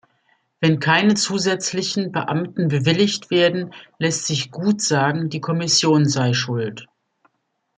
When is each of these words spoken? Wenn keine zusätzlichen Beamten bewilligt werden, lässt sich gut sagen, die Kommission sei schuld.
Wenn 0.61 0.79
keine 0.79 1.13
zusätzlichen 1.13 2.11
Beamten 2.11 2.69
bewilligt 2.69 3.29
werden, 3.29 3.71
lässt 3.99 4.25
sich 4.25 4.49
gut 4.49 4.81
sagen, 4.81 5.29
die 5.29 5.41
Kommission 5.41 6.05
sei 6.07 6.33
schuld. 6.33 6.87